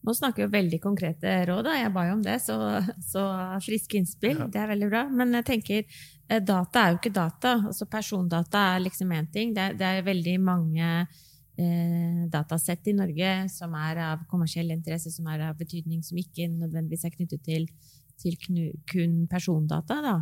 [0.05, 1.77] Nå snakker vi veldig konkrete råd, da.
[1.77, 2.57] jeg ba jo om det, så,
[3.05, 3.25] så
[3.65, 4.39] friske innspill.
[4.41, 4.49] Ja.
[4.53, 5.03] Det er veldig bra.
[5.13, 5.99] Men jeg tenker,
[6.29, 7.55] eh, data er jo ikke data.
[7.71, 9.55] Altså Persondata er liksom én ting.
[9.57, 10.93] Det er, det er, veldig mange
[11.61, 16.49] eh, datasett i Norge som er av kommersiell interesse, som er av betydning, som ikke
[16.51, 17.69] nødvendigvis er knyttet til,
[18.21, 18.37] til
[18.91, 20.01] kun persondata.
[20.05, 20.19] da.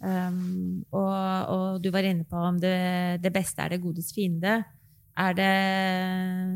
[0.00, 1.12] Um, og,
[1.52, 4.62] og, du var inne på om det, det, beste er det godes fiende.
[5.20, 5.50] Er det,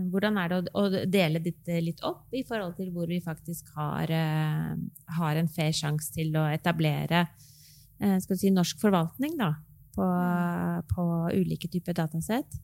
[0.08, 3.74] hvordan er det å, å, dele dette litt opp i forhold til hvor vi faktisk
[3.76, 4.72] har, uh,
[5.18, 9.50] har en fair sjanse til å etablere uh, si, norsk forvaltning da,
[9.92, 10.08] på,
[10.94, 12.62] på ulike typer datasett?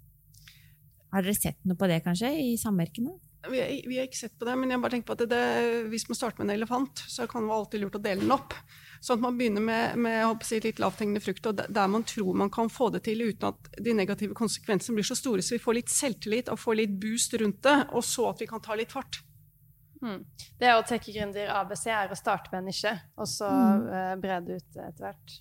[1.10, 3.16] Har dere sett noe på det, kanskje, i samvirkene?
[3.48, 5.30] Vi har, vi har, ikke sett på det, men jeg bare tenker på at det,
[5.32, 8.24] det, hvis man starter med en elefant, så kan det være alltid lurt å dele
[8.26, 8.56] den opp.
[9.00, 12.52] Sånn at man begynner med, med si, litt lavthengende frukt, og der man tror man
[12.52, 15.78] kan få det til uten at de negative konsekvensene blir så store, så vi får
[15.78, 18.92] litt selvtillit og får litt boost rundt det, og så at vi kan ta litt
[18.92, 19.22] fart.
[20.04, 20.20] Mm.
[20.60, 23.88] Det å tenke gründer ABC er å starte med en nisje, og så mm.
[23.88, 25.40] uh, brede ut etter hvert.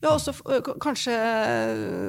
[0.00, 0.34] Ja, også
[0.80, 1.14] kanskje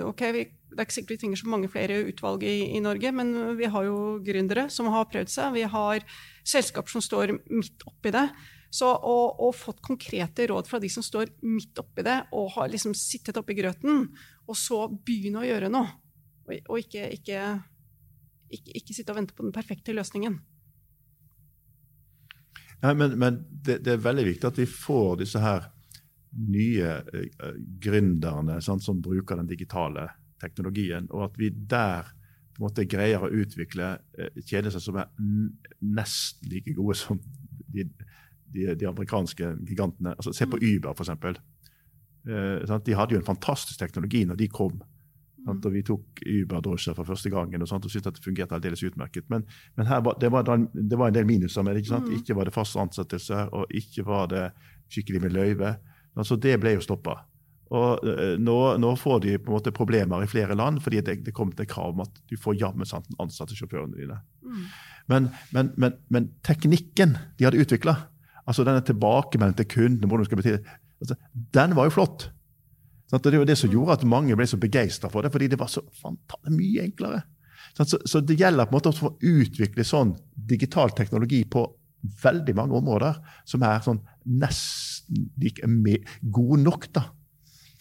[0.03, 3.11] Ok, vi det er ikke sikkert vi trenger så mange flere utvalg i, i, Norge,
[3.11, 5.55] men vi har jo gründere som har prøvd seg.
[5.57, 6.05] Vi har
[6.47, 8.29] selskaper som står midt oppi det.
[8.71, 12.71] Så å, å fått konkrete råd fra de som står midt oppi det, og har
[12.71, 14.05] liksom sittet oppi grøten,
[14.47, 15.91] og så begynne å gjøre noe,
[16.47, 17.41] og, og ikke, ikke,
[18.47, 20.39] ikke, ikke, sitte og vente på den perfekte løsningen.
[22.81, 25.67] Nei, men, men det, det, er veldig viktig at vi får disse her
[26.31, 27.51] nye uh,
[27.83, 30.07] gründerne sant, som bruker den digitale
[30.41, 32.09] teknologien, og at vi der
[32.51, 35.11] på en måte greier å utvikle eh, tjenester som er
[35.81, 37.21] nesten like gode som
[37.71, 37.87] de,
[38.51, 40.15] de, de amerikanske gigantene.
[40.17, 40.65] Altså, se på mm.
[40.75, 41.39] Uber, f.eks.
[42.27, 44.81] Eh, de hadde jo en fantastisk teknologi når de kom.
[45.45, 45.65] Sant?
[45.65, 47.85] Og vi tok Uber-drosjer for første gangen og, sant?
[47.85, 49.25] og syntes at det fungerte aldeles utmerket.
[49.31, 49.47] Men,
[49.79, 51.85] men var, det, var, det, var, en del minuser med det.
[51.85, 52.11] Ikke, sant?
[52.11, 52.19] Mm.
[52.19, 54.45] ikke var det fast ansettelse, og ikke var det
[54.91, 55.75] skikkelig med løyve.
[56.19, 57.21] Altså, det ble jo stoppa.
[57.71, 61.21] Og eh, nå, nå, får de på en måte problemer i flere land fordi det,
[61.25, 64.17] det kommer til krav om at du får jammen sant ansatte sjåførene dine.
[64.43, 64.65] Mm.
[65.11, 67.95] Men, men, men, men, teknikken de hadde utvikla,
[68.43, 70.57] altså denne tilbakemeldingen til kunden, hvordan skal bety,
[71.03, 71.17] altså,
[71.55, 72.27] den var jo flott.
[73.11, 73.23] Sant?
[73.23, 75.71] Det var det som gjorde at mange ble så begeistra for det, fordi det var
[75.71, 77.23] så fantastisk mye enklere.
[77.77, 81.63] Så, så, det gjelder på en måte å utvikle sånn digital teknologi på
[82.19, 84.01] veldig mange områder som er sånn
[84.41, 85.67] nesten like
[86.35, 86.87] god nok.
[86.91, 87.05] da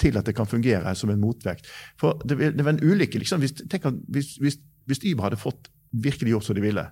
[0.01, 1.69] til at det kan fungere som en motvekt.
[2.01, 3.21] For det, det var en ulykke.
[3.23, 3.43] Liksom.
[3.45, 3.61] Hvis,
[4.09, 4.59] hvis, hvis,
[4.89, 6.87] hvis Uber hadde fått virkelig gjort som de ville,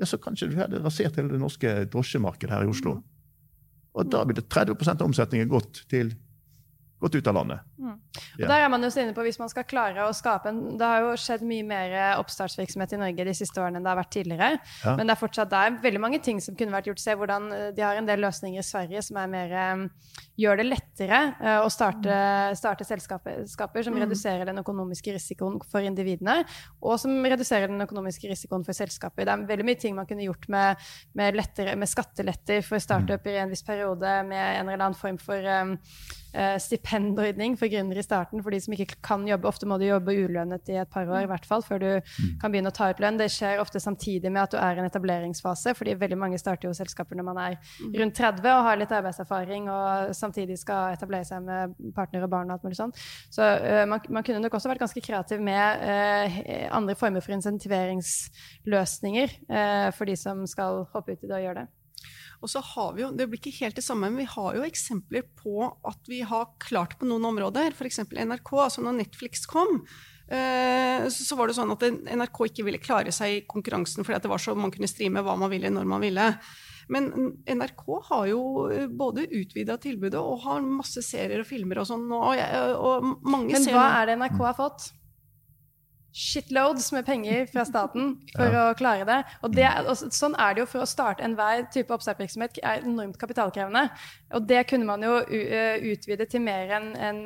[0.00, 2.96] ja, så kanskje vi hadde rasert hele det norske drosjemarkedet her i Oslo.
[3.90, 6.14] Og da ville 30% av omsetningen gått til
[7.00, 7.64] gått ut av landet.
[7.80, 7.96] Mm.
[7.96, 10.58] Og der er man jo så inne på Hvis man skal klare å skape en
[10.78, 14.00] Det har jo skjedd mye mer oppstartsvirksomhet i Norge de siste årene enn det har
[14.00, 14.48] vært tidligere.
[14.84, 14.94] Ja.
[14.98, 17.02] Men det er fortsatt der veldig mange ting som kunne vært gjort.
[17.02, 19.86] Se hvordan eh, de har en del løsninger i Sverige som er mer um,
[20.40, 22.14] gjør det lettere uh, å starte,
[22.58, 24.02] starte selskaper, som mm.
[24.04, 26.40] reduserer den økonomiske risikoen for individene,
[26.82, 29.26] og som reduserer den økonomiske risikoen for selskaper.
[29.28, 33.28] Det er veldig mye ting man kunne gjort med, med, lettere, med skatteletter for startup
[33.30, 35.76] i en viss periode, med en eller annen form for um,
[36.62, 39.48] stipendordning for gründere i starten for de som ikke kan jobbe.
[39.50, 42.36] Ofte må du jobbe ulønnet i et par år i hvert fall, før du mm.
[42.42, 43.18] kan begynne å ta ut lønn.
[43.20, 46.68] Det skjer ofte samtidig med at du er i en etableringsfase, fordi veldig mange starter
[46.68, 47.94] jo selskaper når man er mm.
[48.00, 52.50] rundt 30 og har litt arbeidserfaring og samtidig skal etablere seg med partner og barn
[52.50, 52.94] og alt mulig sånn.
[53.32, 56.26] Så uh, man, man, kunne nok også vært ganske kreativ med uh,
[56.76, 61.60] andre former for insentiveringsløsninger uh, for de som skal hoppe ut i det og gjøre
[61.62, 61.68] det.
[62.40, 64.64] Og så har vi jo, Det blir ikke helt det samme, men vi har jo
[64.66, 67.74] eksempler på at vi har klart på noen områder.
[67.76, 68.02] F.eks.
[68.08, 68.52] NRK.
[68.64, 69.82] altså Når Netflix kom,
[70.32, 74.32] eh, så var det sånn at NRK ikke ville klare seg i konkurransen fordi det
[74.32, 76.30] var så man kunne streame hva man ville, når man ville.
[76.90, 77.10] Men
[77.46, 78.40] NRK har jo
[78.72, 82.08] eh, både utvida tilbudet og har masse serier og filmer og sånn.
[82.08, 82.40] Og,
[82.80, 84.90] og Men hva er det NRK har fått?
[86.16, 88.64] Shitloads med penger fra staten for ja.
[88.70, 89.18] å klare det.
[89.42, 92.62] Og, det, og, sånn er det jo for å starte enhver type oppstartsvirksomhet.
[92.62, 93.86] er enormt kapitalkrevende.
[94.34, 95.20] Og det kunne man jo
[95.92, 97.22] utvide til mer enn en,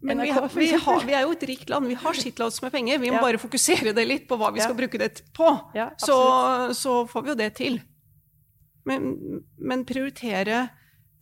[0.00, 1.88] men vi, har, vi, har, vi, er jo et rikt land.
[1.90, 3.00] Vi har shitloads med penger.
[3.02, 3.24] Vi må ja.
[3.26, 4.78] bare fokusere det litt på hva vi skal ja.
[4.78, 5.50] bruke det på.
[5.76, 6.16] Ja, så,
[6.76, 7.76] så, får vi jo det til.
[8.88, 9.10] Men,
[9.60, 10.70] men prioritere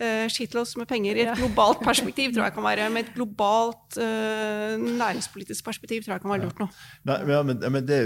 [0.02, 3.98] uh, skitloss med penger i et globalt perspektiv tror jeg kan være Med et globalt
[4.00, 6.68] uh, næringspolitisk perspektiv tror jeg kan være lurt nå.
[7.08, 8.00] Nei, men, men det,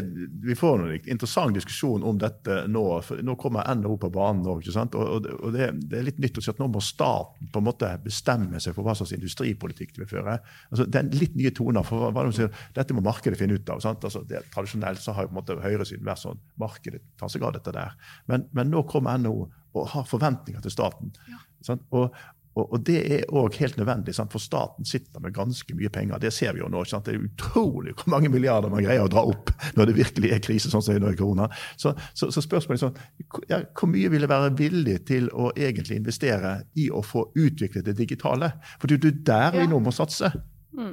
[0.45, 2.85] vi får en interessant diskusjon om dette nå.
[3.07, 4.67] for Nå kommer NHO på banen òg.
[4.73, 7.63] Og, og, og det, det, er litt nytt å si at nå må staten på
[7.63, 10.39] en måte bestemme seg for hva slags industripolitikk de vil føre.
[10.71, 11.87] Altså, det er litt nye toner.
[11.87, 13.83] for hva de sier, Dette må markedet finne ut av.
[13.83, 17.45] Altså, det, tradisjonelt så har jo på en måte høyresiden vært sånn markedet tar seg
[17.47, 17.97] av dette der.
[18.31, 21.13] Men, men nå kommer NHO og har forventninger til staten.
[21.31, 21.41] Ja.
[21.91, 22.15] Og,
[22.55, 24.33] og, og, det er òg helt nødvendig, sant?
[24.35, 26.21] for staten sitter med ganske mye penger.
[26.21, 26.83] Det ser vi jo nå.
[26.89, 27.07] Sant?
[27.09, 30.43] Det er utrolig hvor mange milliarder man greier å dra opp når det virkelig er
[30.45, 31.49] krise, sånn som er i korona.
[31.81, 35.49] Så, så, så spørsmålet er sånn, ja, hvor mye vil det være villig til å
[35.57, 38.53] egentlig investere i å få utviklet det digitale?
[38.77, 40.35] For det er der vi nå må satse.
[40.77, 40.93] Mm.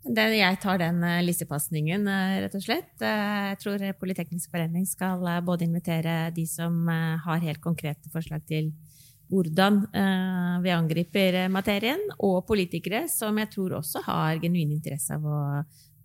[0.00, 2.94] Jeg tar den uh, lissepasningen, uh, rett og slett.
[3.02, 8.72] Uh, jeg tror Politeknisk forening skal både invitere de som har helt konkrete forslag til
[9.30, 9.84] hvordan
[10.64, 15.38] vi angriper materien, og politikere som jeg tror også har genuin interesse av å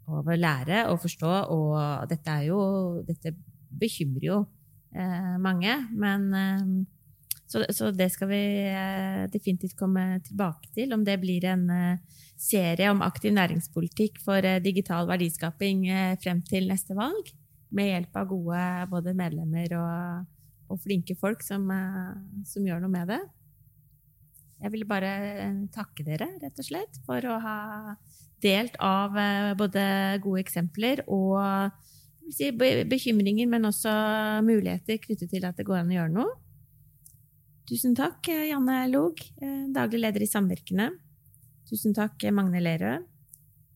[0.06, 2.60] å lære og forstå, og dette jo
[3.06, 3.34] Dette
[3.76, 4.38] bekymrer jo
[4.96, 6.62] eh, mange, men eh,
[7.56, 10.92] så, så, det skal vi eh, definitivt komme tilbake til.
[10.92, 15.86] Om det blir en eh, serie om aktiv næringspolitikk for eh, digital verdiskaping
[16.24, 17.32] frem til neste valg,
[17.76, 20.28] med hjelp av gode både medlemmer og,
[20.72, 21.66] og flinke folk som,
[22.48, 23.22] som gjør noe med det.
[24.64, 25.16] Jeg vil bare
[25.76, 27.58] takke dere, rett og slett, for å ha
[28.44, 29.16] delt av
[29.60, 29.84] både
[30.24, 31.40] gode eksempler og
[32.32, 33.92] si, bekymringer, men også
[34.48, 36.36] muligheter knyttet til at det går an å gjøre noe.
[37.66, 39.18] Tusen takk, Janne Log,
[39.74, 40.92] daglig leder i Samvirkene.
[41.66, 43.00] Tusen takk, Magne Lerøe,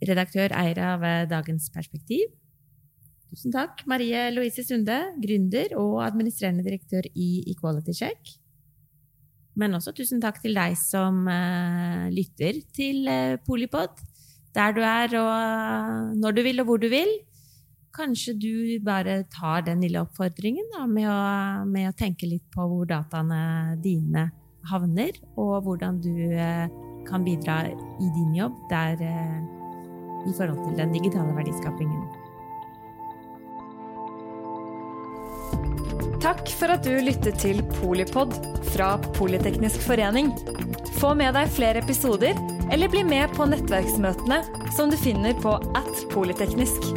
[0.05, 2.27] redaktør eier av Dagens Perspektiv.
[3.31, 8.35] Tusen takk, Marie Louise Sunde, gründer og administrerende direktør i Equality Check.
[9.57, 11.25] Men også tusen takk til deg som
[12.13, 13.09] lytter til
[13.47, 14.05] Polipod,
[14.53, 17.09] der du er og når du vil og hvor du vil.
[17.99, 22.63] Kanskje du bare tar den lille oppfordringen da, med, å, med, å, tenke litt på
[22.63, 24.29] hvor dataene dine
[24.69, 26.71] havner, og hvordan du eh,
[27.09, 29.35] kan bidra i din jobb der eh,
[30.29, 32.07] i forhold til den digitale verdiskapingen.
[36.23, 38.31] Takk for at du lyttet til Polipod
[38.71, 40.31] fra Politeknisk forening.
[41.01, 42.39] Få med deg flere episoder,
[42.71, 44.43] eller bli med på nettverksmøtene
[44.75, 46.93] som du finner på at polyteknisk.